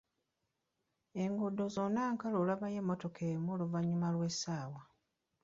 [1.23, 4.81] Enguuddo zonna nkalu olabayo emmotoka emu oluvannyuma lw'essaawa.